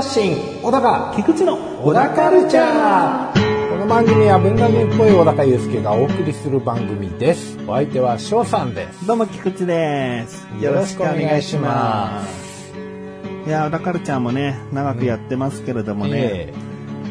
[0.00, 7.58] 発信小高菊池の小高カルチャーこの番組は文化人っぽい小高祐介がお送りする番組です。
[7.68, 9.06] お相手は翔さんです。
[9.06, 10.48] どうも菊池です。
[10.58, 12.72] よろしくお願いします。
[12.72, 12.74] す。
[13.46, 16.54] いや、小田カルチャーもね、長くやってますけれどもね、え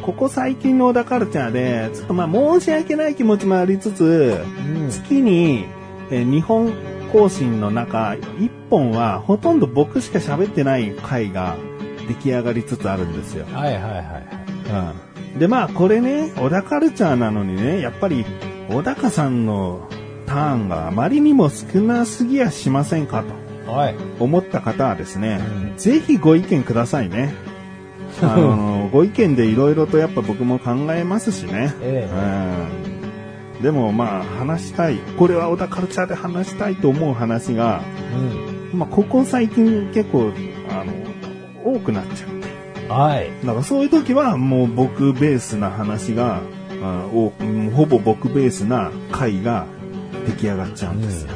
[0.02, 4.90] ここ最近の小田カルチャーで、ちょっとまあ申し訳ない気持ちもありつつ、うん。
[4.90, 5.66] 月に、
[6.10, 6.74] えー日本
[7.14, 11.56] 更新の中、1本はほとんど僕しか喋ってない回が
[12.10, 13.46] 出来上がりつつあるんですよ。
[13.50, 14.04] えはいはいはいはい
[15.34, 18.26] うんで、まあ、これね、小田カルチャーなのにね、やっぱり、
[18.68, 19.88] 小高さんの
[20.26, 23.24] ターンがあまりにも少なすぎやしませんか
[23.66, 25.40] とはい思った方はですね、
[25.72, 27.34] うんぜひご意見くださいね。
[28.22, 31.74] あの、ご意見でいろいろとやっぱ僕も考えますしね。
[31.82, 32.10] え
[33.56, 33.64] うん。
[33.64, 34.98] でもまあ、話したい。
[35.18, 37.82] これは小田カルチャーで話したいと思う話が、
[38.74, 40.32] うんまあ、ここ最近結構、
[41.64, 42.92] 多くなっちゃう。
[42.92, 46.42] はいだからそういう時はもう僕ベースな話が、
[46.82, 49.68] あおうんほぼ僕ベースな回が
[50.26, 51.34] 出来上がっちゃうんですよ。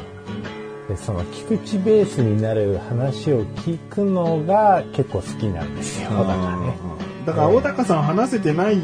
[0.90, 6.78] でその菊池ベースになる話を聞くのが結構好きなんですよだからね
[7.18, 8.78] うんだから小高さん話せてない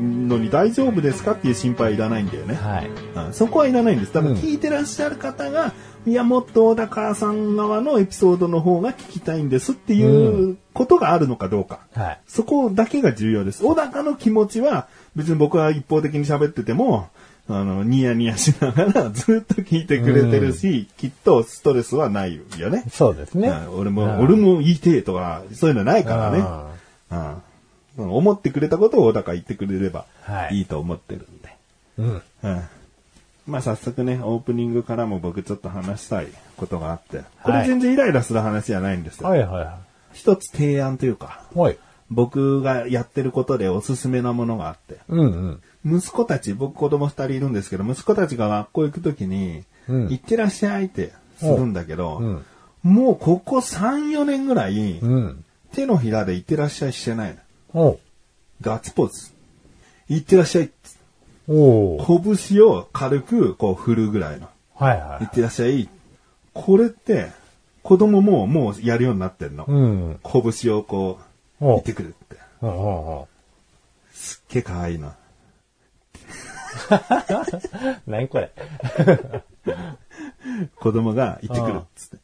[0.00, 2.54] のに大丈夫ですかっていう心配はいらないんだよね。
[2.54, 2.90] はい
[3.26, 4.12] うんそこはいらないんです。
[4.14, 5.72] だからうん聞いてらっしゃる方が、
[6.06, 11.80] いや、もっと小高さん側のエピソードの方が聞きたいんですっていうことがあるのかどうか。
[11.94, 13.62] はいそこだけが重要です。
[13.62, 17.08] 小高の気持ちは、別に僕は一方的に喋ってても、
[17.48, 22.84] あの、ニヤニヤしながら ずっと聞いてくれてるし、きっとストレスはないよね。
[22.90, 26.40] そうですねうん俺も、うん俺も言いてえとか、そういうのないからね。
[27.10, 27.36] あ
[27.98, 31.56] うん、思ってくれたことを小高言ってくれればはいいいと思ってるんで。
[31.98, 32.62] ーうんうん
[33.46, 39.28] まあ早速ね、オープニングからも僕ちょっと話したいことがあって、これ全然イライラする話じゃないんですよ。
[39.28, 39.78] はいはいは
[40.12, 41.78] 一つ提案というか、いはい。
[42.10, 45.98] 僕がやってることでおすすめなものがあって、うんうん。
[45.98, 50.08] 息子たち、僕子供二人いるんですけど、息子たちが学校行くときに、うん。
[50.10, 52.44] 行ってらっしゃいってするんだけど、うん。
[52.82, 55.44] もうここ3、4年ぐらい、うん。
[55.72, 57.36] 手のひらで行ってらっしゃいしてない
[57.74, 57.98] の。
[58.60, 59.32] ガッツポーズ。
[60.08, 60.70] 行ってらっしゃい。
[61.48, 64.48] おう拳を軽くこう振るぐらいの。
[64.74, 65.88] はいはい行ってらっしゃい。
[66.54, 67.30] これって、
[67.82, 69.64] 子供ももうやるようになってんの。
[69.66, 71.18] うん拳をこ
[71.60, 72.36] う、お行ってくるって。
[74.12, 75.12] すっげえ可愛いの。
[78.06, 78.50] 何これ
[80.76, 82.18] 子供が行ってくるっつって。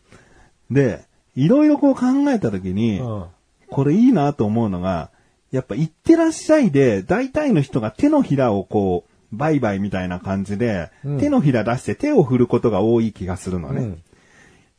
[0.71, 3.25] で、いろいろこう考えたときに、うん
[3.71, 5.11] これいいなと思うのが、
[5.51, 11.21] やっぱ行ってらっしゃいで、大体の人が手のひらをこう、バイバイみたいな感じで、うん。
[11.21, 13.83] 手のひら出して手を振ることが多い気がするのね。
[13.83, 14.03] うん。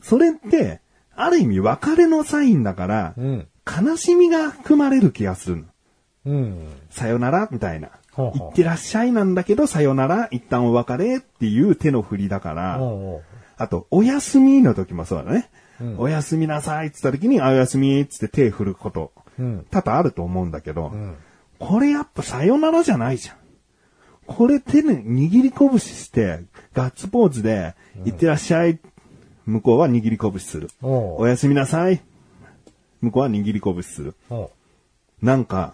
[0.02, 0.82] それって、
[1.16, 3.48] ある意味別れのサインだから、うん。
[3.66, 5.64] 悲しみが含まれる気がするの。
[6.26, 6.68] うん。
[6.90, 7.90] さよならみたいな。
[8.16, 12.80] 行ってらっしゃいなんだけど、さよなら、一旦お別れっていう手の振りだから、
[13.58, 15.50] あと、おやすみの時もそうだね。
[15.80, 16.00] うん。
[16.00, 19.29] おやすみなさいって言った時に、あおやすみっつって手振ること、うん
[19.72, 21.16] 多々あると思うんだけど、ん
[21.60, 23.36] これやっぱさよならじゃないじゃん。
[24.26, 26.42] これ手に握り拳して、
[26.74, 28.80] ガッツポーズで、行ってらっしゃい。
[29.46, 30.70] 向こうは握り拳する。
[30.82, 32.02] おやすみなさい。
[33.02, 34.16] 向こうは握り拳する。
[35.22, 35.74] なんか、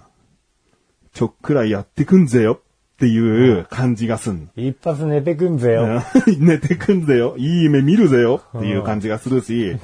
[1.13, 2.61] ちょっくらいやってくんぜよ
[2.95, 4.47] っていう感じがすんの。
[4.55, 6.01] 一発寝てくんぜよ。
[6.39, 7.35] 寝てくんぜよ。
[7.37, 9.77] いい夢見るぜよっていう感じがするし。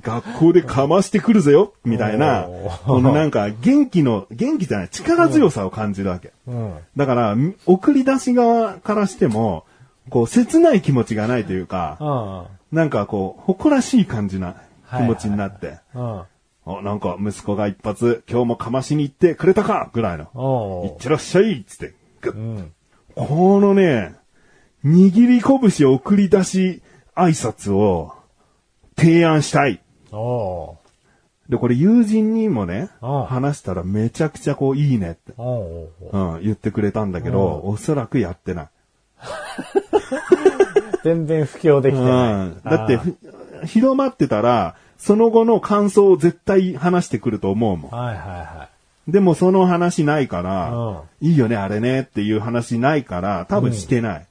[0.00, 2.46] 学校でかましてくるぜよみたいな
[2.84, 6.32] このなんか元気の、元気じゃない、力強さを感じるわけ。
[6.46, 6.74] うん。
[6.96, 9.64] だから、み送り出し側からしても、
[10.10, 12.78] こう、切ない気持ちがないというか、うん。
[12.78, 14.54] なんかこう、誇らしい感じな
[14.96, 15.78] 気持ちになって、
[16.66, 20.28] なんか息子が一発、今日もかましに行ってくれたかぐらいの。
[20.34, 21.94] おいってらっしゃいっつって、
[22.30, 22.72] うん。
[23.14, 24.16] このね、
[24.84, 26.82] 握り拳送り出し
[27.14, 28.12] 挨拶を
[28.96, 29.80] 提案したい。
[30.12, 30.76] お
[31.48, 38.68] で、これ友人にもね、うん話したらめちゃくちゃこういいねって、おうん、言ってくれたんだけど、おそらくやってない。
[41.04, 42.46] 全然布教できてうない。
[42.46, 43.16] ん、だって、ふ
[43.66, 47.90] 広まってたら、その後の感想を絶対話してくると思うもん。
[47.90, 48.68] はいはいは
[49.08, 54.26] でもその話ないから、うんいいよね、あれねっていう話ないから、多分してない。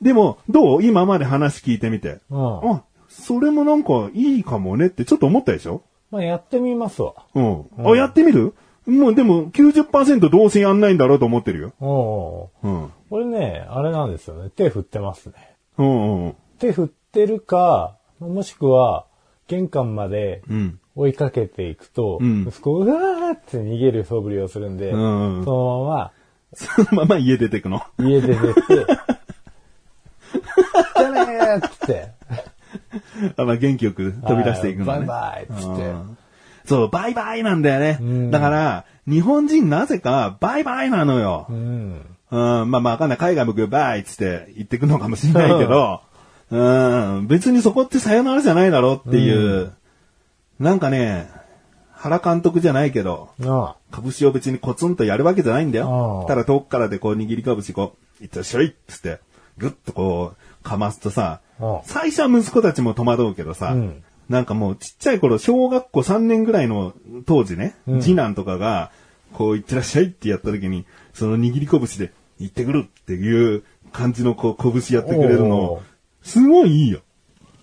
[0.00, 2.20] でも、どう今まで話聞いてみて？
[2.30, 5.82] うんあ、それもなんかいいかもねってちょっと思ったでしょ？
[6.12, 6.14] い。
[6.14, 7.14] まあ、やってみますわ。
[7.34, 7.66] うん。
[7.78, 8.54] あ、やってみる？
[8.86, 11.72] もうでも90%どうせやんないんだろうと思ってるよ。
[11.80, 12.92] おううん。
[13.10, 14.50] これね、あれなんですよね。
[14.50, 15.34] 手振ってますね。
[15.76, 19.06] うんうん手振ってるか、もしくは、
[19.46, 20.80] 玄関までうん。
[20.98, 26.12] 追いかけていくと、うん息子がうわーって逃げる素振りをするんで、うんうんそのまま
[26.54, 27.82] そのまま家出てくの？
[27.98, 28.40] 家出てって、
[30.96, 32.08] じゃねーっつって、
[33.36, 34.90] あまあ元気よく飛び出していくのね。
[34.92, 36.18] はいバイバイっつってうん
[36.64, 37.94] そう、バイバイなんだよね。
[37.94, 41.46] んだから、日本人なぜかバイバイなのよ。
[41.48, 42.04] うん。
[42.30, 43.18] うん、まあまあわかんない。
[43.18, 46.02] 海外もグッバイっつって言ってくのかもしれないけど、
[46.50, 46.56] う
[47.22, 49.72] ん、別にそこってさよならじゃないだろっていう、
[50.58, 51.30] なんかね、
[51.92, 56.22] 原監督じゃないけど、あ拳を別にコツンとやるわけじゃないんだあよ。
[56.24, 59.20] あただ遠くからでこう握り拳こう、いっしゃいっつって、
[59.56, 61.40] ぐっとこう、かますとさ
[61.84, 64.04] 最初は息子たちも戸惑うけどさ、うん。
[64.28, 66.94] なんかもうちっちゃい頃、小学校3年ぐらいの
[67.26, 68.00] 当時ね、うん。
[68.00, 68.90] 次男とかが、
[69.32, 75.80] こう、いってらっしゃいってやった時に、その握り拳で、行ってくるっていう感じのこう、拳やってくれるおのー、
[76.22, 77.00] すごいいいよ。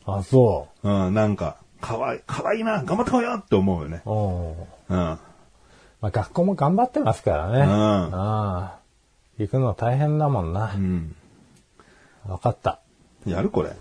[0.05, 4.01] あ、そうん、なんか、かわいい、かわいいな、頑張ってこいよって思うよね。
[4.05, 4.09] う。
[4.09, 4.49] うん。
[4.49, 4.57] うん。
[4.89, 5.19] ま
[6.01, 7.59] あ、学校も頑張ってますからね。
[7.59, 8.79] うんああ
[9.37, 10.77] 行くの大変だもんなう。
[10.79, 11.15] ん。
[12.27, 12.79] わかった。
[13.27, 13.75] やるこれ。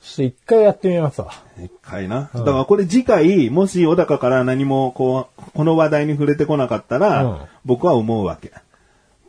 [0.00, 1.32] そして一回やってみますわ。
[1.58, 2.30] 一回な。
[2.32, 8.52] だからこれ次回、もし小高から何もこう、この話題に触れてこなかったら、うん僕は思うわけ。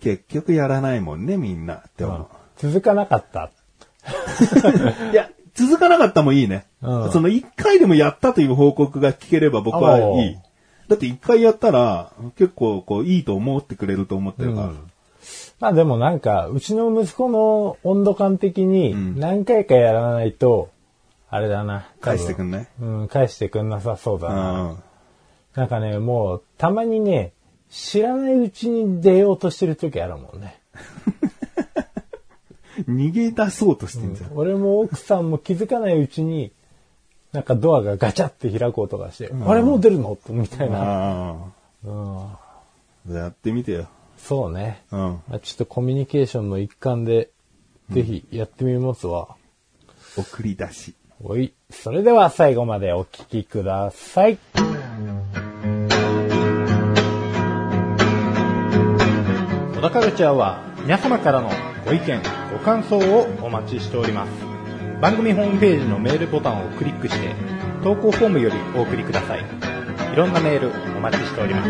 [0.02, 2.28] 結局やらないもんね、みんなって思う。
[2.58, 3.50] 続かなかった。
[5.12, 6.66] いや、続かなかったもいいね。
[6.86, 10.38] うんその一回でもやったという報告が聞ければ僕はいい。
[10.88, 14.72] だって一回やったら、結構こういいと思ってくれると思ってるから。
[15.60, 20.70] まあでもなんか、うちの息子の温度感的にん何回かやらないと、
[21.30, 21.88] あれだな。
[22.02, 22.68] 返してくんない？
[22.80, 24.64] うん、返してくんなさそうだうな。
[24.64, 24.84] ん。
[25.56, 27.32] なんかね、もう、たまにね、
[27.70, 30.60] 知らないうちに出ようとしてる時あるもんね。
[32.88, 34.32] 逃げ出そうとしてんじゃん。
[34.36, 36.52] 俺も奥さんも気づかないうちに、
[37.36, 40.18] なんかドアがガチャって開こうとかして、あれもう出るの？
[40.30, 40.78] みたいな。
[40.82, 41.36] あ
[41.84, 43.88] うん、やってみてよ。
[44.18, 44.82] そうね。
[44.92, 45.00] うん。
[45.00, 47.30] まあちょっとコミュニケーションの一環で、
[47.92, 49.36] ぜひやってみますわ。
[50.18, 50.96] 送り出し。
[51.22, 51.54] おい。
[51.70, 54.38] それでは最後までお聞きください。
[59.76, 61.52] 小田カルチャーは皆様からの
[61.86, 62.22] ご意見、
[62.54, 64.55] ご感想をお待ちしております。
[65.02, 67.36] 番組ホームページのメールボタンをクリックして、
[67.84, 69.42] 投稿フォームよりお送りください。
[70.14, 71.70] いろんなメールお待ちしております。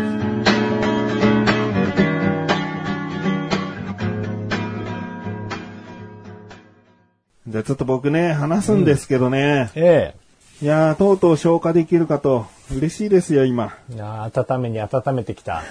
[7.48, 9.70] じゃあちょっと僕ね、話すんですけどね。
[9.74, 10.14] え
[10.62, 13.76] いやー、とうとう消化できるかと、嬉しいですよ、今。
[13.90, 13.94] え。
[13.94, 15.62] いやー温めに温めてきた。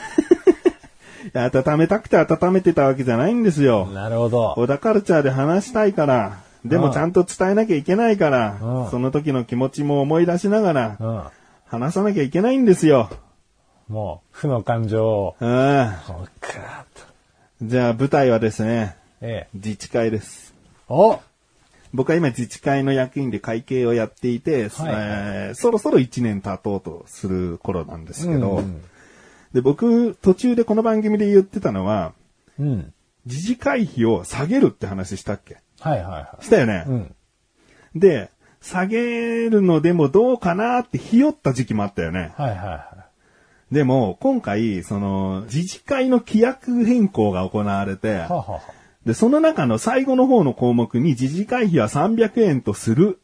[1.33, 3.87] 温めたくて温めてたわけじゃないんですよ。
[3.87, 4.53] なるほど。
[4.57, 11.23] 小田カルチャーで話したいから、でうんもちゃんと伝えなきゃいけないから、うんその時の気持ちも思い出しながら、うん。
[11.65, 13.09] 話さなきゃいけないんですよ。
[13.87, 15.91] もう、負の感情を、うん。
[17.61, 19.49] じゃあ舞台はですね、ええ。
[19.53, 20.53] 自治会です。
[20.89, 21.19] お
[21.93, 28.81] 僕は今自治会の役員で会計をやっていて、はいえーそろそろ1年経とうとする頃なんですけど、うん
[29.53, 32.11] で僕途中でこの番組で言ってたのは、
[32.59, 32.93] うん。
[33.25, 35.57] 自治会費を下げるって話したっけ？
[35.89, 36.83] はいはいはしたよね。
[36.87, 36.89] い。
[36.89, 37.15] うん。
[37.95, 42.33] で、下げるのでもどうかなってひよった時期もあったよね。
[42.35, 42.95] はいはいは
[43.71, 48.61] でも、今回、その、自治会の規約変更が行われてい。、はあ、はあは
[49.05, 53.19] で、その中の最後の方の項目に自治会費は300円とする、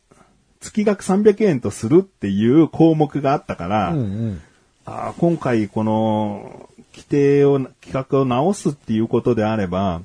[0.59, 4.41] 月額300円とするっていう項目があったから、あ、うんうん。
[4.85, 10.01] あー今回この規定を、規格を直すっていうことであれば、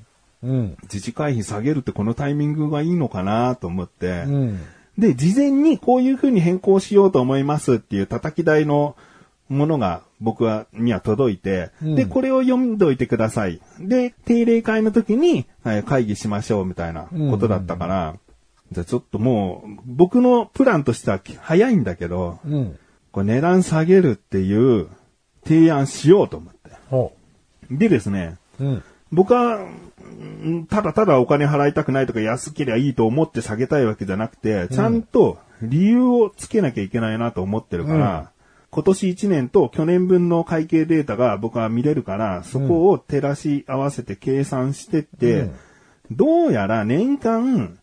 [0.47, 0.77] うん。
[0.85, 4.61] 自治会費下げるってこのタイミングがいいのかなと思って、うん。
[4.99, 8.97] で、事前にこういう風に変更しようと思いますっていう叩き台の
[9.49, 13.61] ものが僕は、には届いて、うんで、これを読んどいてください。
[13.81, 18.17] で、定例会の時に、はい会議しましょうみたいなことだったから、
[18.73, 22.79] じゃあちょっともう、僕のプランとしては早いんだけど、うん。
[23.13, 24.89] これ値段下げるっていう
[25.45, 26.71] 提案しようと思って。
[26.91, 27.13] ほ
[27.71, 28.65] でですね、う。
[28.65, 28.83] うん。
[29.13, 38.31] 僕は、うんただただお金払いたくないとか安ければいいと思って下げたいわけじゃなくて、ちゃんと理由をつけなきゃいけないなと思ってるから、
[38.71, 45.57] 今年1年と去年分の会計データが僕は見れるから、そこを照らし合わせて計算してって、うん。
[46.11, 47.79] どうやら年間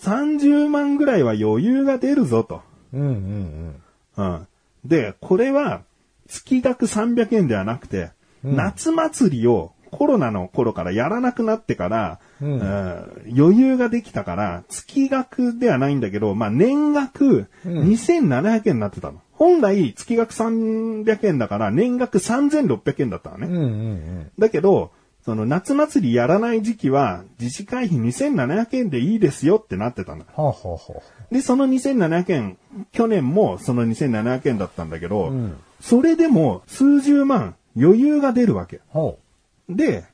[0.00, 2.62] 30万ぐらいは余裕が出るぞと。
[2.92, 3.74] うんうん
[4.16, 4.46] うん。
[4.84, 5.82] で、これは
[6.28, 8.10] 月額300円ではなくて、
[8.42, 19.20] 夏祭りをコロナの頃からやらなくなってから、うんうん余裕ができたから、月額ではないんだけど、まあ、年額2700円になってたの。
[19.32, 23.46] 本来月額300円だから年額3600円だったのね。
[23.46, 24.30] うんうんうん。
[24.38, 24.92] だけど、
[25.24, 30.26] その夏祭りやらない時期は自治会費2700円でいいですよってなってたんだ。
[30.32, 31.02] ほうほうほ
[31.32, 32.58] で、その2700円、
[32.92, 38.76] 去年もその2700円だったんだけど、うんそれでも数十万余裕が出るわけ。
[38.76, 38.80] う。
[38.88, 39.18] ほ
[39.68, 40.04] で、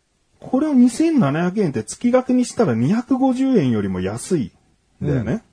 [0.41, 4.53] これを2700円って月額にしたら250円よりも安い
[5.03, 5.45] んだよね。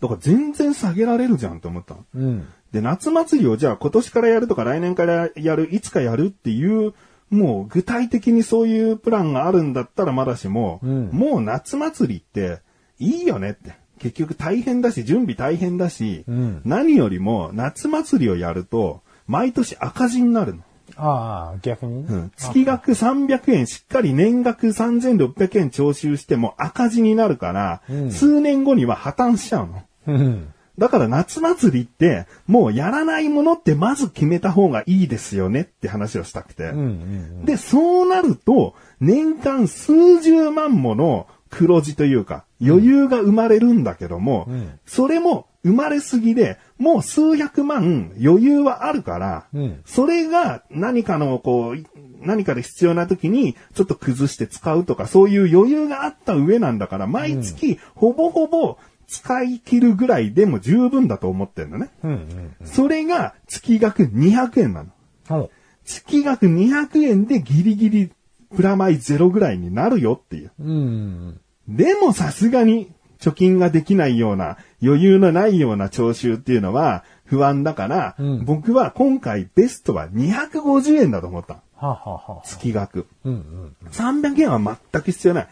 [0.00, 1.96] だから全然下げられるじゃんって思った。
[2.14, 2.46] うん。
[2.72, 6.94] で、夏祭りをじゃあ今年からやるとか来年からやる、いつかやるっていう、
[7.30, 12.60] もう具体的にそういうプランがあるんだったらまだしも、うんもう夏祭りって
[12.98, 13.74] いいよねって。
[13.98, 20.62] 結局大変だし、準備大変だし、うん何よりも夏祭りをやると、毎年赤字になるの。
[20.96, 29.82] ああ、逆にねうん月額300円、しっかり年額3600円徴収しても赤字になるから、うん数年後には破綻しちゃうの。
[30.06, 30.52] うん。
[30.78, 36.64] だから夏祭りって、もうやらないものってまず決めた方がいいですよねって話をしたくて。
[36.64, 51.84] うんうんで、そうなると、年間数十万もの黒字というか、余裕が生まれるんだけども、うんそれも生まれすぎで、もう数百万余裕はあるから、うんそれが何かのこう、
[52.20, 61.90] 何かで必要な時にちょっと崩して使うとか、そういう余裕があった上なんだから、毎月ほぼほぼ使い切るぐらいでも十分だと思ってるのね。
[62.04, 62.10] うん。
[62.10, 62.16] うん
[62.60, 62.66] うん。
[62.66, 64.90] それが月額200円なの。
[65.28, 65.50] ほ
[65.84, 68.12] 月額200円でギリギリ
[68.54, 70.52] プラマイゼロぐらいになるよっていう。
[70.60, 70.64] う。
[70.64, 71.40] うん。
[71.68, 81.54] でもさすがに貯金ができないような余裕のないような徴収っていうのは不安だから、うん僕は今回ベストは250円だと思った。
[81.54, 83.06] はあ、はあはあ、月額。
[83.24, 83.88] うんうん。
[83.90, 85.48] 300円は全く必要ない。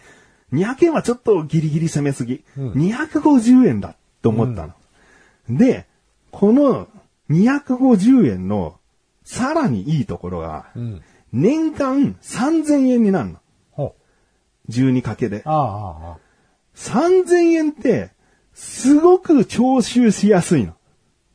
[0.53, 2.45] 200円はちょっとギリギリ攻めすぎ。
[2.57, 4.75] うん250円だと思ったの。
[5.49, 5.87] で、
[6.31, 6.89] この
[7.31, 8.79] 250円の
[9.25, 11.03] さらにいいところが、うん。
[11.33, 13.39] 年間3000円になるの。
[13.73, 13.97] ほ
[14.71, 16.24] 12掛けであ、ああ。
[16.75, 18.11] 3000円って、
[18.53, 20.75] すごく徴収しやすいの。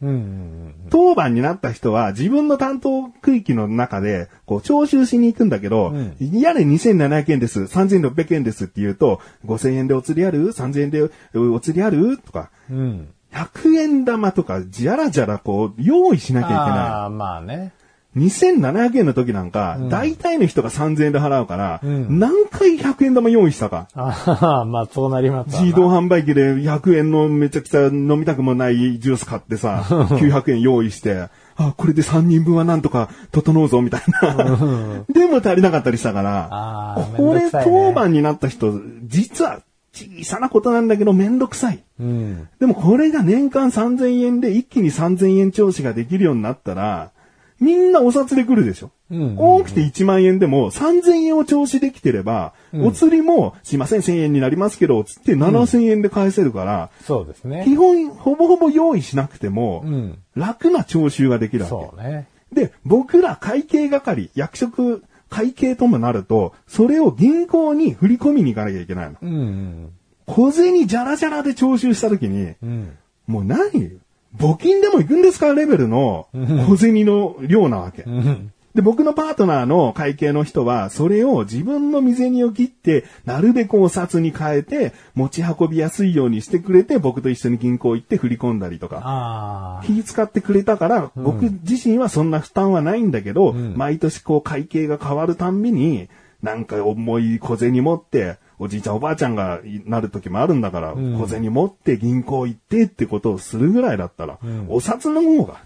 [0.01, 12.17] うんうん当番になった人は自分の担当区域の中で、こう、徴収しに行くんだけど、うんやれ2700円です、3600円ですって言うと、5000円でお釣りある ?3000 円でお釣りある？
[12.17, 12.77] とか、うん。
[12.77, 13.07] うん。
[13.33, 16.65] 100円玉とか、じゃらじゃらこう、用意しなきゃいけない。
[16.67, 17.73] ああ、まあね。
[18.17, 23.87] 2700円の時なんか、うん大体の人が3000円で払うから、うん何回100円玉用意したか。
[23.93, 35.05] ああ、まあそうなります自動販売機で100円のめちゃくちゃ飲みたくもないジュース買ってさ、900円用意して、あ、これで3人分はなんとか整うぞ、みたいな。
[35.09, 39.61] でも足りなかったりしたからこれ当番になった人、実は
[39.93, 41.83] 小さなことなんだけどめんどくさい。
[41.99, 42.47] うん。
[42.59, 47.11] でもこれが年間3000円で一気に3000円調子ができるようになったら、
[47.59, 48.91] みんなお札で来るでしょ。
[49.11, 57.63] うん多くて1万円でも3000円を調子できてれば、お釣りも、すいません、1000円になりますけど、つって7000円で返せるから、そうですね。
[57.65, 60.19] 基本、ほぼほぼ用意しなくても、うん。
[60.35, 61.75] 楽な徴収ができるわけ。
[61.75, 62.27] そうね。
[62.53, 69.15] で、僕ら会計係、役職会計ともなると、それを銀行に振り込みに行かなきゃいけないの。
[69.21, 69.89] うんうん。
[70.25, 72.97] 小銭じゃらじゃらで徴収したときに、うん。
[73.27, 73.99] もう何
[74.37, 75.53] 募金でも行くんですか？
[75.53, 76.27] レベルの
[76.67, 78.03] 小銭の量なわけ。
[78.03, 78.53] うん。
[78.75, 89.81] で、僕のパートナーの会計の人は、それを自分の身銭を切って、なるべくお札に変えて、持ち運びやすいようにしてくれて、僕と一緒に銀行行って振り込んだりとか。
[89.87, 96.07] 気使ってくれたから、僕自身はそんな負担はないんだけど、ん毎年こう会計が変わるたんびに、
[96.41, 105.59] なんか重い小銭持って、おじいちゃんおばあちゃんがなる時もあるんだから、ん小銭持って銀行行ってってことをするぐらいだったら、んお札の方が、な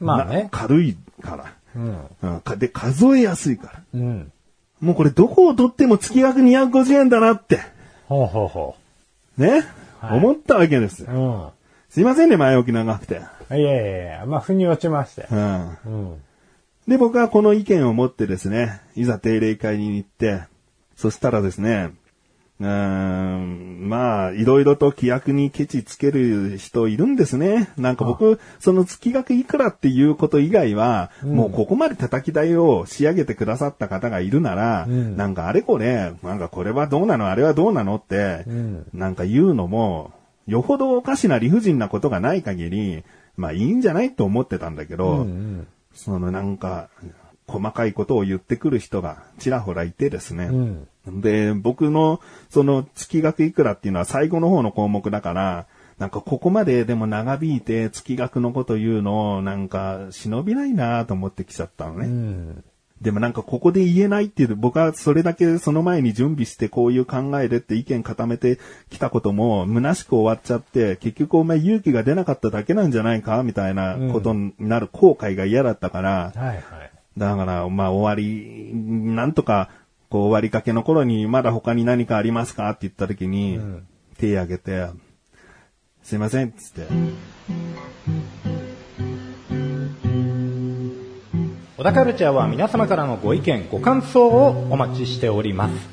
[0.00, 0.48] まあね。
[0.50, 2.06] 軽いから、うん。
[2.22, 3.82] うんかで、数えやすいから。
[3.94, 4.32] うん。
[4.80, 7.60] もうこれどこを取っても月額250円だなって、
[8.08, 8.76] ほうほうほ
[9.36, 9.64] ね、
[10.00, 11.12] はい思ったわけですよ。
[11.12, 11.14] う。
[11.14, 11.48] うん。
[11.90, 13.20] すいませんね、前置き長くて。
[13.50, 15.28] いやいやいや、まあ、腑に落ちましたよ。
[15.30, 15.78] うん。
[15.84, 16.22] うん。
[16.90, 20.42] で、僕はこの意見を持ってですね、いざ定例会に行って、
[20.96, 21.92] そしたらですね、
[22.58, 27.70] うーん、まあ、いろいろと規約にケチつける人いるんですね。
[27.76, 40.10] なんか僕、その月額いくらっていうこと以外は、もうここまで叩き台を仕上げてくださった方がいるなら、うんなんかあれこれ、なんかこれはどうなの、あれはどうなのって、うんなんか言うのも、
[40.48, 43.04] よほどおかしな理不尽なことがない限り、
[43.36, 45.66] まあいいんじゃないと思ってたんだけど、うんうん。
[45.94, 46.88] そのなんか、
[47.46, 50.44] 細かいことを言ってくる人がちらほらいてですね。
[51.06, 51.20] うん。
[51.20, 55.66] で、僕の、その、月額いくらっていうのは最後の方の項目だから、
[55.98, 62.06] なんかここまででも長引いて月額のこと言うのをなんか忍びないなと思ってきちゃったのね。
[62.06, 62.64] うん。
[63.00, 68.58] でもなんかここで言えないっていう、僕はそれだけその前に準備してこういう考えでって意見固めて
[68.90, 73.42] きたことも虚しく終わっちゃって、結局お前勇気が出なかっただけなんじゃないか？
[73.42, 76.62] みたいなことになる後悔が嫌だったから、はいはい。
[77.16, 79.70] だからまあ終わり、なんとか
[80.10, 82.68] こう終わりかけの頃にまだ他に何かありますか？
[82.68, 83.86] って言った時に、ん。
[84.18, 84.88] 手挙げて、
[86.02, 86.86] すいませんっつって、
[91.80, 95.88] 小田カルチャーは皆様からのご意見、ご感想をお待ちしております。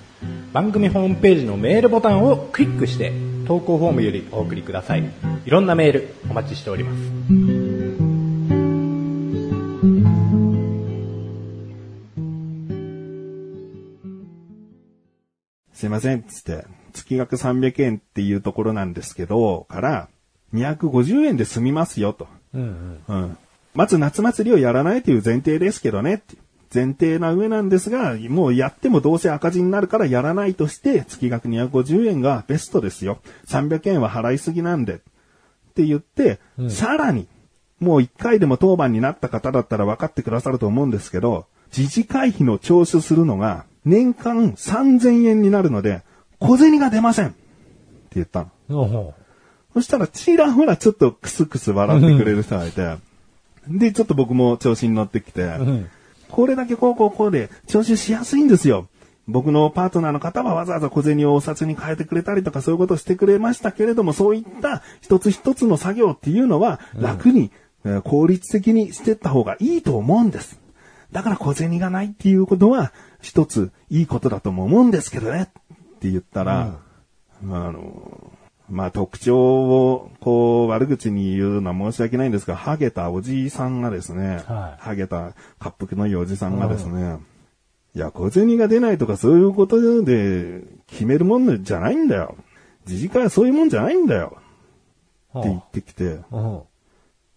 [0.51, 3.13] 番組ホームページのメールボタンをクリックして、
[3.47, 5.09] 投稿フォームよりお送りください。
[5.45, 6.91] いろんなメールお待ちしておりま
[15.71, 15.79] す。
[15.79, 20.09] すいませんっつって、月額300円っていうところなんですけど、から、
[20.53, 22.27] 250円で済みますよと。
[22.53, 23.21] うんうん。
[23.21, 23.37] うん。
[23.77, 26.35] まず夏祭りをやらないという前提ですけどねって。
[26.73, 33.19] 前提な上なんですが、もうやってもどうせ赤字になるからやらないとして、月額250円がベストですよ。
[33.45, 34.95] 300円は払いすぎなんで。
[34.95, 34.97] っ
[35.75, 37.27] て言って、さらに、
[37.79, 46.01] もう1回でも当番になった方だったら分かってくださると思うんですけど、自治会費の徴収するのが年間3000円になるので、
[46.39, 47.27] 小銭が出ません。
[47.27, 47.35] って
[48.15, 49.13] 言ったの。
[49.73, 52.97] そしたら、ちらほらちょっとクスクス笑ってくれる人がいて、
[53.77, 55.89] で、ちょっと僕も調子に乗ってきて、ん
[56.29, 58.87] これだけこうこうこうで徴収しやすいんですよ。
[59.27, 67.57] 僕のパートナーの方はわざわざ小銭をお札に変えてくれたりとかそういうことをしてくれましたけれども、そういった一つ一つの作業っていうのは楽に、えー
[68.01, 70.59] 効率的にしていった方がいいと思うんです。
[71.13, 72.91] だから小銭がないっていうことは
[73.21, 76.79] 一ついいことだとも思うんですけどねって言ったら、
[77.43, 78.31] あの、
[78.69, 87.17] まあ特徴をこう悪口に言うのは申し訳ないんですが、ハゲたおじさんがですね、はいハゲた滑腹のいいおじさんがですね、
[87.95, 92.35] いや、小銭が出ないとかそういうことで決めるもんじゃないんだよ。
[92.87, 94.37] 自治会はそういうもんじゃないんだよ。
[95.39, 96.61] って言ってきて、うん。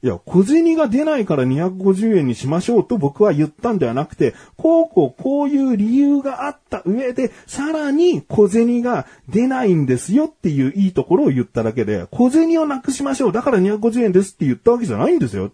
[0.03, 13.33] いや、小銭が出ないから250円にしましょうと僕は言ったんではなくて、こうこうこういう理由があった上で、さらに小銭が出ないんですよっていういいところを言っただけで、小銭をなくしましょう。
[13.33, 15.53] だから250円ですって言ったわけじゃないんですよ。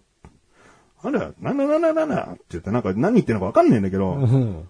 [1.03, 4.69] あれ、なんだなんだなんだって言ってなんか何言ってんのかわかんないんだけど、うん。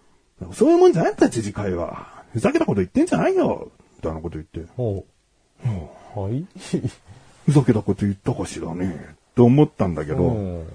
[0.53, 2.23] そういうもんじゃないんだ、知事会は。
[2.33, 3.71] ふざけたこと言ってんじゃないよ。
[3.97, 4.71] みたいなこと言って。
[4.75, 5.05] ほ
[5.65, 6.19] う。
[6.19, 6.45] はい。
[7.45, 9.16] ふざけたこと言ったかしらね。
[9.38, 10.67] と思ったんだけど、うん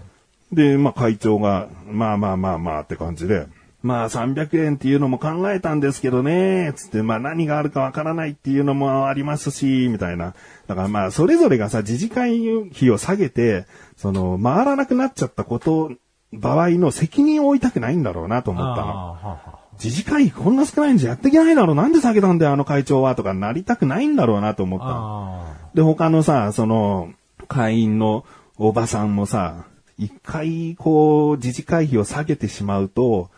[0.52, 3.46] で、まあ会長が、まあまあまあまあって感じで、
[3.82, 10.34] まあ300円っていうのも考えたんですけどね、つって、まあ何があるかわからないっていうのもありますし、みたいな。
[10.68, 15.92] だからまあそれぞれがさ、自治会費を下げて、その、回らなくなっちゃったこと、
[16.32, 19.38] 場合の責任を負いたくないんだろうなと思ったの。
[19.82, 25.44] 自治会費こんな少ないんじゃやっていけないだろうなんで下げたんだよあの会長はとかなりたくないんだろうなと思ったの。
[25.48, 27.10] あで、他のさ、その、
[27.48, 28.24] 会員の
[28.58, 29.64] おばさんもさ、
[29.98, 33.30] 一回、こう、自治会費を下げてしまうと、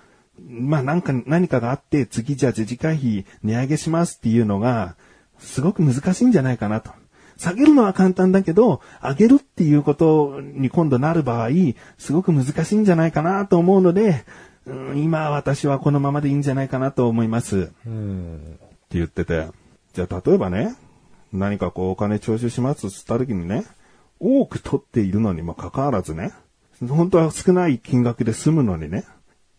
[0.49, 4.97] まあなんか、何かがあって、次じゃあ自治会費値上げしますっていうのが、
[5.39, 6.91] すごく難しいんじゃないかなと。
[7.37, 11.51] 下げるのは簡単だけど、上げるっていうことに今度なる場合、
[11.99, 14.25] すごく難しいんじゃないかなと思うので、
[14.67, 17.57] うん今私はこのままでいいんじゃないかなと思います。
[17.57, 18.59] ーうん。
[18.65, 19.49] って言ってて、
[19.93, 20.75] じゃあ例えばね、
[21.33, 23.65] 何かこうお金徴収しますって言った時にね、
[24.21, 26.33] 多く取っているのにもかかわらずね、
[26.89, 29.05] 本当は少ない金額で済むのにね、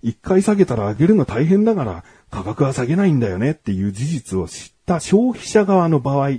[0.02, 6.32] 一回下げたら上げるの大変だから価格は下げないんだよねっていう事実を知った消費者側の場合、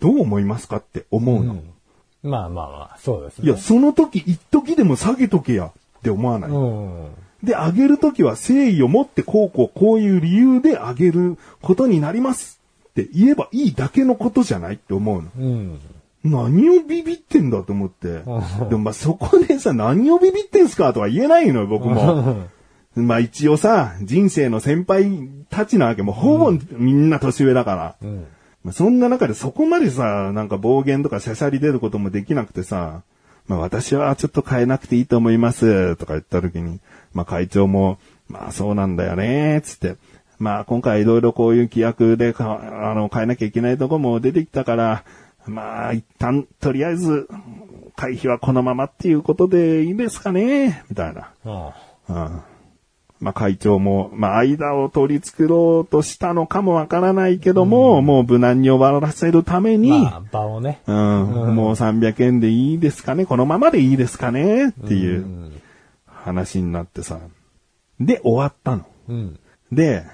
[0.00, 1.62] どう思いますかって思うの。
[2.22, 3.46] まあまあまあ、そうですね。
[3.46, 6.50] いや、その時、一時でも下げとけやって思わない。
[6.50, 7.10] うん。
[7.42, 15.30] で、上げるときは誠意を持ってこうこうこういう理由で上げることになりますって言えばいいだけのことじゃないって思うの。
[15.38, 15.80] うん。
[16.24, 18.08] 何をビビってんだと思って。
[18.08, 22.46] う んでもまあそこでさ、何をビビってんすかとは言えないのよ、僕も。
[22.96, 27.96] まあ一応さ、人生の先輩たちなわけもうほぼみんな年上だから。
[28.02, 28.26] うん。
[28.64, 33.02] まあ、そんな中でそこまでさ、なんか暴言とかしゃしゃり出ることもできなくてさ、
[33.46, 36.80] まあ私はちょっと変えなくていいと思います、とか言った時に、
[37.12, 39.96] まあ会長も、まあそうなんだよね、つって。
[40.38, 45.04] まあ今回いろいろこういう規約でか、あの、変えなきゃいけないとこも出てきたから、
[45.46, 47.28] まあ一旦とりあえず、
[47.96, 51.32] 会費はこのままっていうことでいいですかね、みたいな。
[51.44, 51.74] あ
[52.08, 52.42] うん。
[53.20, 60.80] まあ会長も、まあ間を取り繕ろうとしたのかもわからないけども、もう無難に終わらせるために、まあ、場をね。
[60.86, 60.96] うん、
[61.54, 65.52] もう300円でいいですかねこのままでいいですかねっていう
[66.06, 67.18] 話になってさ。
[68.00, 68.86] で、終わったの。
[69.08, 69.40] うん。
[69.70, 70.04] で、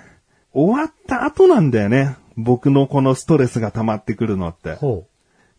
[0.52, 2.16] 終わった後なんだよね。
[2.36, 4.74] 僕のこのストレスが溜まってくるのって。
[4.74, 5.06] ほ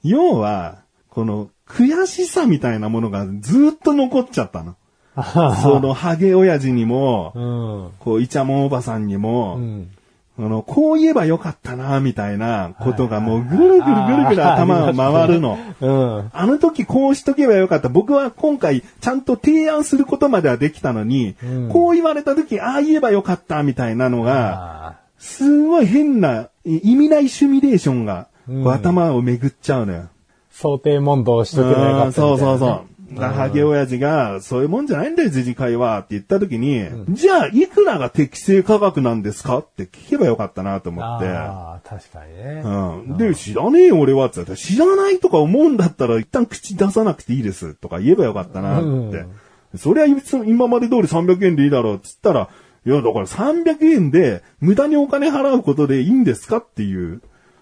[0.04, 4.76] 要は、この悔しさみたいなものがずっと残っちゃったの。
[5.16, 5.24] う。
[5.62, 7.92] そのハゲ親父にも、うん。
[8.00, 9.92] こう、イチャモンおばさんにも、うん。
[10.40, 15.60] あの、こう言えばよかったな、みたいなことがもうぐるぐるぐるぐる頭が回るの。
[15.82, 16.30] うん。
[16.34, 17.90] あの時こうしとけばよかった。
[17.90, 30.00] 僕は今回ちゃんと提案することまではできたのに、うんこう言われた時、ああ言えばよかったみたいなのが、あすごい変な、い意味ないシミュレーションが、頭を巡っちゃうのよ。
[30.02, 30.08] ー
[30.52, 32.12] 想定問答しとけばよかったね。
[32.14, 33.20] そうそうそう。
[33.20, 41.28] ハゲ親父が、そういうもんじゃないんだよ、自治会は、って言った時に、じゃあ、いくらが適正価格なんですかって聞けばよかったなと思って。
[41.28, 42.62] ああ、確かにね。
[42.64, 43.18] うん。
[43.18, 48.88] で、知らねえよ、俺は、って言ったら、知らないとか思うんだったら、一旦口出さなくていいです、とか言えばよかったな、って。
[48.88, 49.32] うん
[49.76, 52.50] それは別に今まで通り300円でいいだろう、つったら、
[52.86, 57.22] いや、だから300円で、無駄にお金払うことでいいんですかっていう、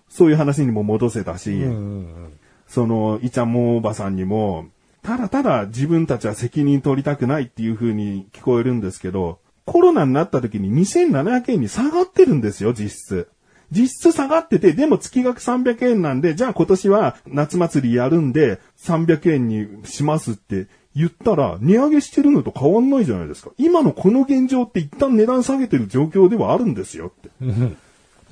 [0.09, 4.67] そういう話にも戻せたし、うんうんその、イチャモンおばさんにも、
[5.01, 13.27] ただただ自分たちは責任取りたくないっていう風に聞こえるんですけど、コロナになった時に2700円に下がってるんですよ、実質。
[13.71, 23.51] 実質下がってて、でも月額300円なんで、じゃあ今年は夏祭りやるんで300円にしますって言ったら、値上げしてるのと変わんないじゃないですか。
[23.57, 27.29] 今のこの現状って一旦値段下げてる状況ではあるんですよって。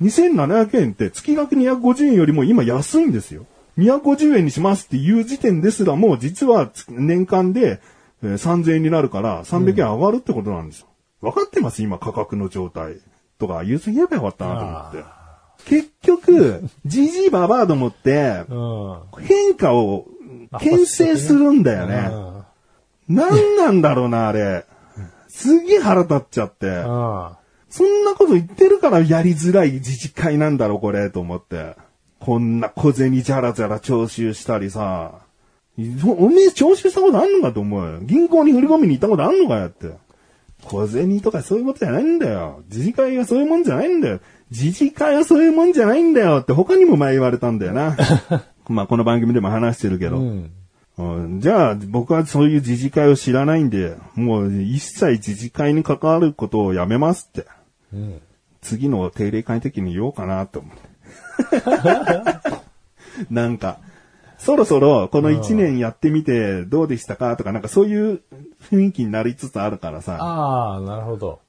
[0.00, 0.06] うん。
[0.06, 3.46] 2700円って月額250円よりも今安いんですよ。
[3.78, 7.80] 250円にしますっていう時点ですらもう実は年間で
[8.22, 10.86] えー3000円になるから300円上がるってことなんですよ。
[11.20, 11.82] 分かってます？
[11.82, 12.96] 今価格の状態。
[13.38, 15.04] とか言うすぎればよかったなと思って。
[15.66, 18.98] 結局、 じじいばばあどもってうん。
[19.20, 20.06] 変化を
[20.58, 22.10] 牽制するんだよね。
[23.08, 24.64] なんなんだろうな、あれ。
[25.28, 26.66] すげえ腹立っちゃって。
[27.68, 27.72] うん。
[27.72, 31.76] そんなこと言ってるからやりづらい自治会なんだろ、これ、と思って。
[32.20, 35.20] こんな小銭じゃらじゃら徴収したりさ。
[36.04, 38.00] おめえ徴収したことあんのかと思うよ。
[38.00, 39.92] 銀行に振り込みに行ったことあんのかよって。
[40.64, 42.62] 小銭とかそういうことじゃないんだよ。
[42.68, 44.20] 自治会はそういうもんじゃないんだよ。
[44.50, 47.96] 自治会はそういうもんじゃないんだよって他にも前言われたんだよな。
[48.68, 50.18] まあこの番組でも話してるけど。
[50.18, 50.50] うん。
[50.98, 57.46] うんじゃあ、僕はそういう自治会を知らないんで、もう一切自治会に関わることをやめますって。
[57.92, 58.20] うん。
[58.60, 60.88] 次の定例会の時に言おうかなと思って。
[63.30, 63.78] なんか、
[64.38, 68.22] そろそろこの1年やってみてどうでしたかとか、なんかそういう
[68.70, 71.40] 雰囲気になりつつあるからさ、ああ、なるほど。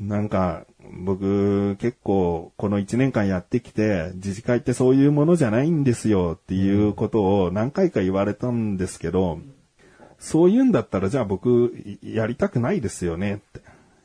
[0.00, 0.66] なんか
[1.04, 9.38] 僕結構この1年間やってきて、自治会ってそういうものじゃないんですよっていうことを何回か言われたんですけど、
[10.18, 13.60] そういうんだったらじゃあ僕やりたくないですよねって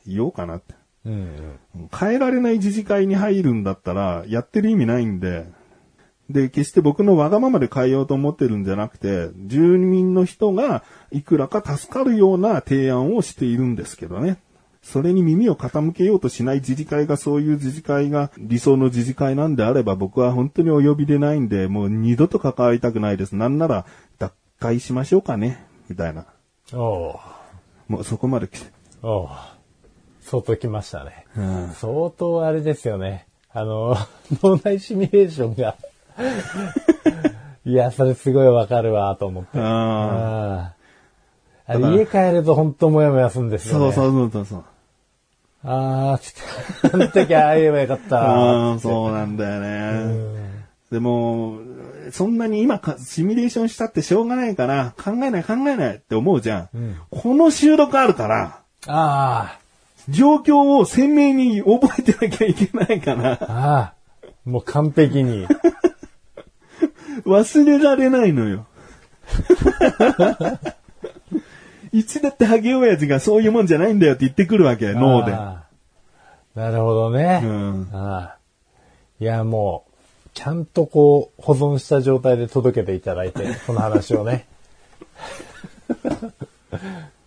[0.06, 0.74] 言おうかなって。
[1.04, 1.58] うん。
[1.98, 5.46] 変えられない自治会に入るんだったら、やってる意味ないんで、
[6.28, 14.38] で、決して僕のわがままで変えようと思ってるんじゃなくて、住民の人がいくらか助かるような提案をしているんですけどね。
[14.82, 23.36] それに耳を傾けようとしない自治会がそういう自治会が理想の自治会なんであれば僕は本当にお呼びでないんで、もう二度と関わりたくないです。
[23.36, 23.84] なんなら
[24.18, 25.66] 脱会しましょうかね。
[25.88, 26.26] みたいな。
[26.72, 27.18] おう
[27.88, 28.70] もうそこまで来て。
[29.02, 29.28] おう
[30.30, 31.26] 相当来ましたね。
[31.36, 33.26] うん相当あれですよね。
[33.52, 33.96] あの、
[34.44, 35.74] 脳内シミュレーションが。
[37.66, 39.58] いや、それすごいわかるわ、と思って。
[39.58, 40.72] あ
[41.66, 43.92] あ家帰ると本当もやもやするんですよね。
[43.92, 44.64] そうそうそうそう。
[45.64, 46.40] ああ、つって。
[46.94, 48.82] あの時ああ言えばよかった ああ、なって。
[48.82, 50.60] そうなんだよね。
[50.92, 51.58] でも、
[52.12, 56.78] そんなに今かシミュレーションしたってしょうがないから、考えない考えないって思うじゃん。
[56.78, 59.59] んこの収録あるから、あ
[60.08, 63.94] 状況を鮮明に覚えてなきゃいけないから、あ、ああ、
[64.44, 65.46] もう完璧に。
[67.26, 68.66] 忘れられないのよ。
[71.92, 75.32] いつだってハゲ親父がそういうもんじゃないんだよって言ってくるわけ、脳で。
[75.32, 77.40] なるほどね。
[77.42, 78.36] うんああ
[79.20, 79.90] いや、もう、
[80.32, 84.46] ちゃんとこう、保存した状態で届けていただいて、この話をね。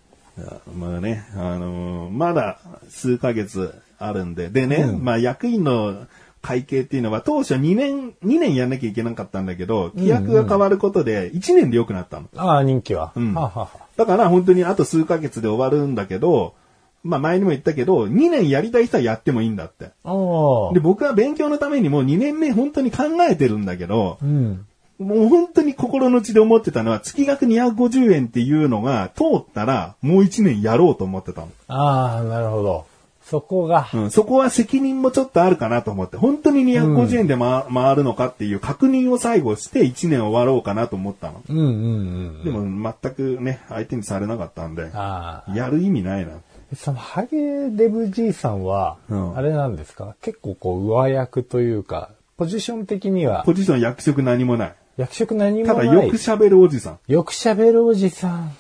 [0.76, 4.50] まあね、あのーまだ数ヶ月あるんで。
[4.50, 6.08] でね、まあ役員の
[6.42, 12.28] 会計っていうのは当初2年、2年やんなきゃいけなかったんだけど、規約が変わることで1年で良くなったの。
[12.36, 13.14] ああ、人気は。
[13.16, 16.56] うんはあはだから本当にあと数ヶ月で終わるんだけど、
[17.04, 19.92] まあ前にも言ったけど、2年やりたい人はやってもいいんだって。
[20.74, 24.66] で、僕は勉強のためにもう2年目本当に考えてるんだけど、うん。
[25.04, 31.50] もう本当に心の内で思ってたのは、月額250円っていうのが通ったら、もう1年やろうと思ってたの。
[31.68, 32.86] ああ、なるほど。
[33.24, 33.88] そこが。
[33.94, 41.42] うん、そこは責任もちょっとあるかなと思って、本当に250円で、ま回るのかっていう確認を最後して1年終わろうかなと思ったの。
[41.48, 42.44] うんうんうん。
[42.44, 45.56] でも全くね、相手にされなかったんで、ああ。
[45.56, 46.34] やる意味ないな。
[46.76, 50.16] そのハゲデブじいさんは、うんあれなんですか？
[50.22, 54.76] 結構こう上役というか、ポジション的にはポジション役職何もない。
[54.98, 55.88] 役職何もたない。
[55.88, 57.00] だよく喋るおじさん。
[57.08, 58.52] よく喋るおじさん。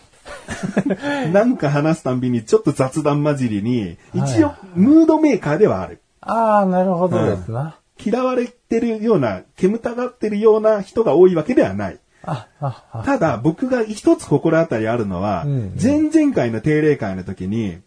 [1.34, 6.02] なんか話すたんびにちょっと雑談混じりに、一応はムードメーカーではある。
[6.22, 7.78] ああ、なるほどですな。
[8.04, 12.00] 嫌われてるような、煙たがってるような人が多いわけではない。
[12.24, 13.04] あ、あ、あ。
[13.04, 17.78] ただ、僕が一つ心当たりあるのは、うん前々回の定例会の時に、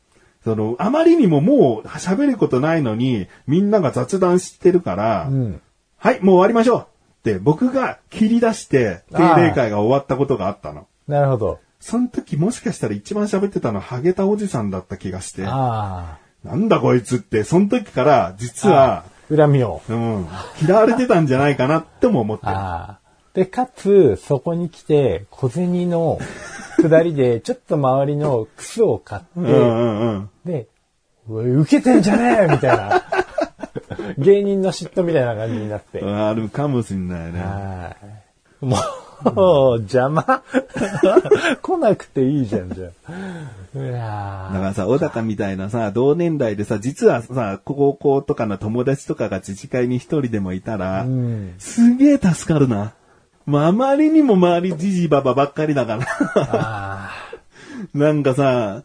[0.44, 5.60] その、あまりにももう喋ることないのに、みんなが雑談してるから、うん。
[5.96, 6.86] はい、もう終わりましょう
[7.34, 10.86] 僕が切り出して定例会が終わったことがあったの。
[11.08, 11.58] なるほど。
[11.80, 18.74] その時もしかしたら一番喋ってたのはハゲたおじさんだった気がして、あなんだこいつって、その時から実あ。
[18.74, 19.82] は、恨みを。
[19.88, 20.26] うん、
[20.64, 22.52] 嫌われてたんじゃないかなっても思ってる。
[23.34, 26.18] で、かつ、そこに来て、小銭の
[26.80, 30.30] 下りで、ちょっと周りのクスを買って、うんうんうん。
[30.44, 30.68] で、
[31.28, 33.02] 受けてんじゃねえみたいな。
[34.18, 36.04] 芸人の嫉妬みたいな感じになって。
[36.04, 37.40] あるかもしんないね。
[37.40, 37.96] は
[38.60, 38.66] い。
[38.66, 38.76] も
[39.74, 40.22] う、邪魔
[41.62, 43.12] 来なくていいじゃん、じゃあ。
[43.78, 51.54] いやーだからさ、小高みたいなさ、同年代でさ、実はさ、高校とかの友達とかが自治会に一人でもいたら、うん。
[51.58, 52.92] すげえ助かるな。
[53.46, 56.06] もうあまりにも周りじじばばばっかりだから。
[56.34, 57.10] あ
[57.94, 58.82] なんかさ、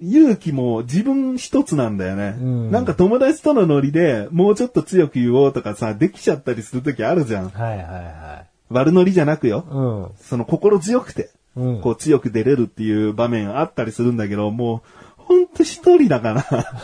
[0.00, 2.36] 勇気も自分一つなんだよね。
[2.38, 7.46] うんなんか友達とのノリでもうちょっと強く言おうとかさ、できちゃったりするときあるじゃん。
[7.46, 7.58] あ。
[7.58, 9.64] はいはいは悪ノリじゃなくよ。
[9.68, 9.74] い。
[9.74, 10.10] うん。
[10.20, 14.82] その心強くて、うんこう強く出れるっていう場面あったりするんだけど、も
[15.18, 16.42] う、ほんと一人だから。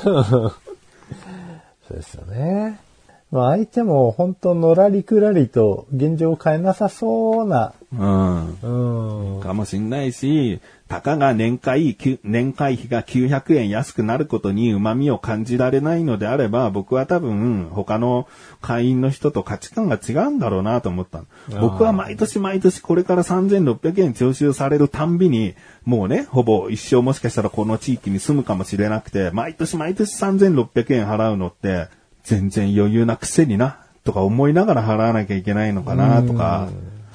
[1.86, 2.80] そうですよね。
[3.34, 9.34] まあ相手も本当のらりくらりと現状を変えなさそうな、うん。
[9.34, 9.40] うん。
[9.40, 18.28] かもしんないし、たかが年会、年会費が900円安くなることに旨味を感じられないのであれば、僕は多分他の
[18.60, 21.24] 会員の人と価値観が違うんだろうなと思った
[21.60, 31.88] 僕は毎年毎年これから3600円徴収されるたんびに、もうね、ほぼ一生もしかしたらこの地域に住むかもしれなくて、毎年毎年3600円払うのって、
[32.24, 36.68] 全然余裕なくせにな、とか思いながら払わなきゃいけないのかな、とか。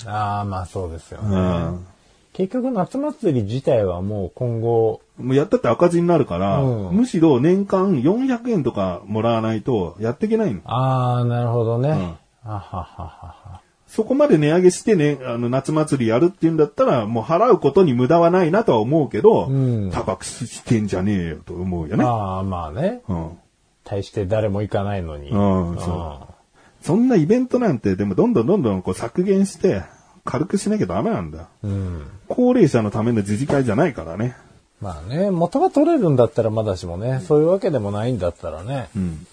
[0.05, 1.37] ああ、まあそうですようね。
[1.37, 1.85] ん。
[2.33, 10.61] 結局夏祭り自体はもう今後、もうやったって赤字になるから、うんむしろ年間400円とかもらわないとやっていけないの。
[10.63, 11.89] ああ、なるほどね。
[11.89, 13.03] んあははは
[13.43, 13.61] は。
[13.87, 22.05] そこまで値上げしてね、あの夏祭りやるっていうんだったら、もう払うことに無駄はないなとは思うけど、うん高くしてんじゃねえよと思うよね。
[22.05, 23.01] ああ、まあね。
[23.09, 23.29] うん。
[23.89, 25.31] 対して誰も行かないのに。
[25.31, 26.33] うんそう
[26.81, 29.83] そんなイベントなんて、でもどんどんどんどんこう削減して、
[30.23, 31.47] 軽くしなきゃダメなんだよ。
[31.63, 31.71] うん。
[31.71, 32.07] うん。
[32.29, 34.37] 高齢者のための自治会じゃないからね。
[34.79, 38.87] まあね、元が取れるんだったらまだしもね、そういうわけでもないんだったらね。
[38.95, 39.27] うん。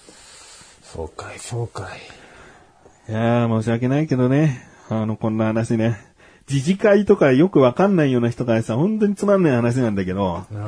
[0.83, 1.89] そうかい、そうか
[3.09, 3.13] い。
[3.13, 4.67] いやー、申し訳ないけどね。
[4.89, 6.01] あの、こんな話ね。
[6.51, 10.61] 自治会とかよくわかんないような人からさ、本当につまんない話なんだけど、うん。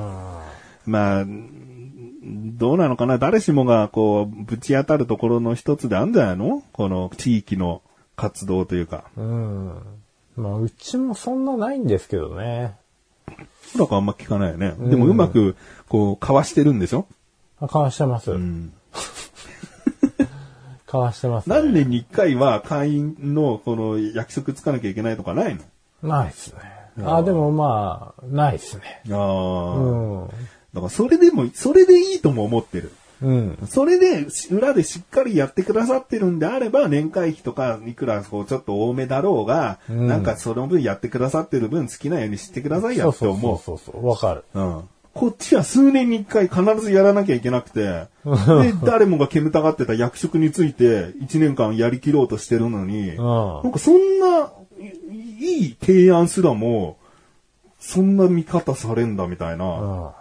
[0.87, 1.24] まあ、
[2.28, 3.18] どうなのかな？
[3.18, 6.62] 誰しもがこう、ぶち当たるところの一つであるんじゃないの？
[6.72, 7.82] この地域の
[8.16, 9.04] 活動というか。
[9.16, 9.74] うん。
[10.36, 12.76] まあ、うちもそんなないんですけどね。
[13.76, 14.74] なんかあんま聞かないよね。
[14.78, 15.56] でもうまく、
[15.88, 17.06] こう、かわしてるんでしょ？
[17.60, 18.30] あかわしてます。
[18.30, 18.72] うん。
[20.86, 21.56] かわしてます、ね。
[21.56, 26.60] 何年に一回は会員のこの役職つかなきゃいけないとかないのないっすね。
[27.04, 29.02] あ、でもまあ、ないっすね。
[29.10, 30.28] ああ、うん。
[30.74, 32.92] だからそれでも、それでいいとも思ってる。
[33.20, 33.59] うん。
[33.68, 43.59] それで、裏でしっかりやってくださってるんであれば、年会費とか、いくらこう、ちょっと多めだろうが、うんなんかその分やってくださってる分好きなようにしてくださいやって思う。
[43.59, 44.07] そうそうそう。
[44.07, 44.44] わかる。
[44.54, 44.88] うん。
[45.14, 47.81] こっちは数年に一回必ずやらなきゃいけなくて、
[48.24, 53.16] で、誰もが煙たがってた役職について一年間やりきろうとしてるのに、うん
[53.64, 54.85] なんかそんな、い
[55.40, 56.98] いい提案すらも、
[57.81, 60.14] そんな見方されんだみたいな。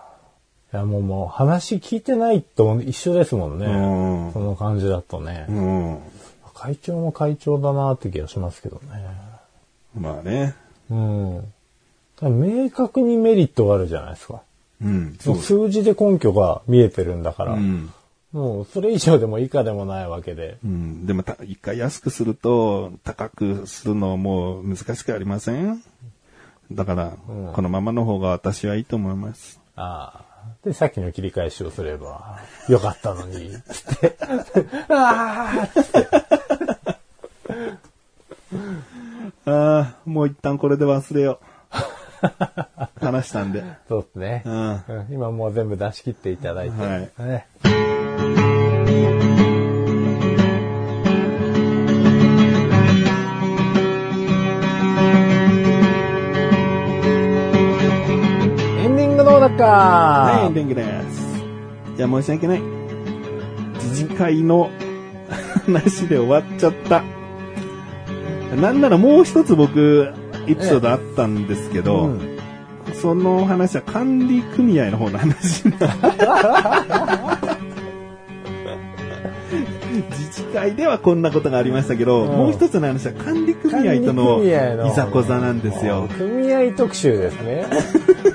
[0.77, 3.65] や、もうもう話聞いてないと一緒ですもんね。
[3.65, 5.45] うんその感じだとね。
[5.49, 5.99] うん。
[6.53, 9.05] 会長も会長だなって気がしますけどね。
[9.95, 10.55] まあね。
[10.89, 11.53] うん。
[12.21, 14.41] 明確にメリットがあるじゃないですか。
[14.81, 15.17] うん。
[15.19, 15.37] そう。
[15.37, 17.91] 数字で根拠が見えてるんだから、うん。
[18.31, 20.57] もうそれ以上でも以下でもないわけで。
[20.63, 21.05] うん。
[21.05, 25.81] でもた、一回安くすると、高くするのもう難しくありません？
[26.71, 27.13] だから、
[27.53, 29.59] このままの方が私はいいと思います。
[29.75, 30.36] ああ。
[30.63, 34.17] で、さっきの切り返しをすれば、よかったのに、つって。
[34.89, 36.07] ああつって。
[39.45, 41.45] ああ、もう一旦これで忘れよう。
[42.99, 43.63] 話したんで。
[43.87, 44.71] そうですね、うん。
[44.71, 46.81] うん今もう全部出し切っていただいて。
[46.81, 47.11] はい
[59.49, 61.27] ディングの中、はい、エンディングです。
[61.97, 62.61] いや、申し訳ない。
[63.75, 64.69] 自治会の
[65.65, 67.03] 話で終わっちゃった。
[68.59, 70.13] なんならもう一つ僕、
[70.47, 72.37] エピソードあったんですけど、うん
[72.93, 75.77] その話は管理組合の方の話な
[80.09, 84.49] 自治会ではこんなことがありましたけど、うんもう一つの話は管理組合とのい
[84.95, 86.07] ざこざなんですよ。
[86.17, 87.65] 組合特集ですね。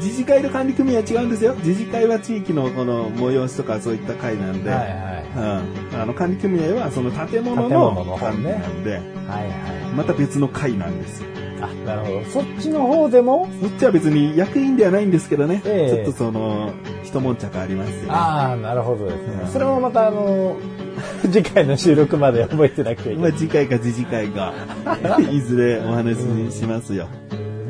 [0.00, 1.54] 自治会と管理組合は違うんですよ。
[1.56, 9.94] 自治会は地域のこの催しとかそういった会なんで、はいはいうん、あの管理組合はその建物の管理ねなんで、はいはい。
[9.94, 11.28] また別の会なんですよ。
[11.60, 12.24] あ、なるほど。
[12.26, 13.48] そっちの方でも？
[13.60, 18.08] そっちは別に役員ではないんですけどね、ええちょっとその、一悶着ありますよね。
[18.10, 19.42] ああ、なるほどですね。
[19.42, 20.56] うんそれもまたあの、
[21.30, 23.32] 次回の収録まで覚えてなきゃいけまあ。
[23.32, 24.52] 次回か次次回か、
[25.30, 26.18] いずれお話
[26.50, 27.08] ししますよ。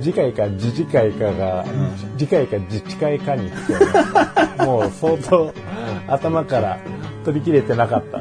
[0.07, 1.65] 次回か次次回かが、
[2.17, 3.51] 次回か自治会かに
[4.65, 5.53] もう相当
[6.07, 6.79] 頭から
[7.25, 8.21] 取り切れてなかった。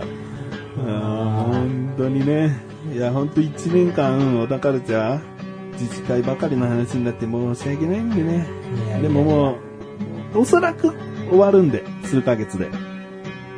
[0.76, 2.60] 本当にね。
[2.92, 5.22] いや、本当1年間、小田カルチャー、
[5.74, 9.02] 自治会ばかりの話になって申し訳ないんでねいやいや。
[9.02, 9.52] でもも
[10.34, 10.92] う、おそらく
[11.30, 12.72] 終わるんで、数ヶ月で。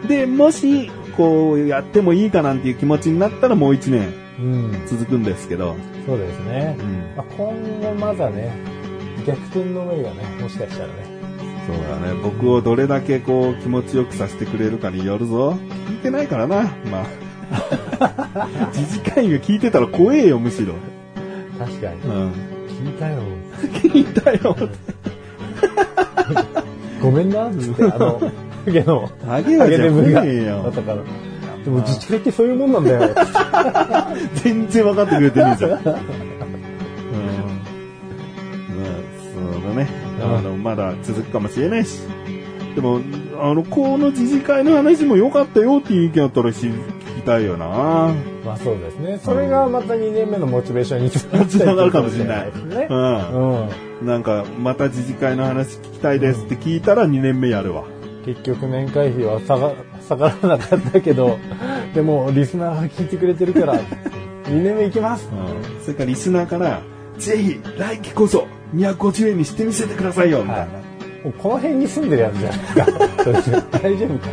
[0.06, 4.27] で、もし、こう、やってもいいかなんていう気持ちになったらもう1年うん。
[4.88, 6.78] 続くんですけど、そうですね。
[6.80, 7.16] うん。
[7.16, 8.52] まあ、今後まだね、
[9.26, 10.94] 逆転の目がね、もしかしたらね。
[11.68, 12.14] そうだね。
[12.24, 15.52] 僕をどれだけこう気持ちよくさせてくれるかによるぞ。
[15.52, 16.64] 聞いてないからな。
[16.90, 17.28] まあ。
[18.74, 20.76] 自治会が聞いてたら怖えよ、むしろ。
[21.58, 22.02] 確かに。
[22.02, 22.32] うん。
[22.68, 23.22] 聞いたよ。
[23.74, 24.56] 聞いたよ。
[27.02, 28.20] ごめんな、つって、あの、
[28.66, 29.86] ハゲの、ハゲはじゃね
[30.26, 30.98] えよから。
[31.68, 33.14] でも自治会ってそういうもんなんだよ。
[34.42, 35.72] 全然分かってくれてねえじゃん。
[35.76, 35.78] うん。
[35.84, 35.98] まあ、
[39.34, 39.90] そうだね。
[40.22, 42.04] あの、まだ続くかもしれないし。
[42.74, 43.02] でも、
[43.42, 46.72] あの、この自治会の話も良かったよっていう意見あったらし聞
[47.18, 48.14] きたいよな。
[48.46, 49.20] まあそうですね。
[49.22, 52.46] それがまた2年目のモチベーションにつながるかもしれない。
[52.46, 52.88] ね。
[52.90, 53.60] うん。
[54.00, 54.08] うん。
[54.08, 57.84] なんか、また自治会の話聞きたいですって聞いたら2年目やるわ。
[58.26, 59.74] 結局年会費は下が
[60.08, 61.38] 下がらなかったけど、
[61.94, 65.28] でもリスナーが聞いてくれてるから、2年目行きます。
[65.32, 65.82] うん。
[65.82, 66.82] それからリスナーから、
[67.18, 70.88] ぜひ、来期こそ、250円にしてみせてくださいよ、みたいな。
[71.24, 72.60] もうこの辺に住んでるやつじゃない
[73.34, 73.62] ですか。
[73.80, 74.28] 大丈夫か。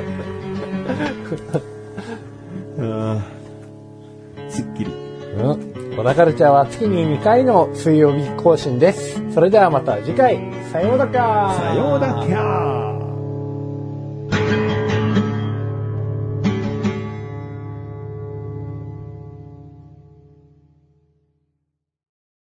[2.76, 3.22] うん。
[4.48, 4.92] すっきり。
[5.38, 5.74] うん。
[5.96, 9.22] 小田カルチャーは月に2回の水曜日更新です。
[9.32, 10.38] それではまた次回、
[10.72, 12.93] さようならさようなら。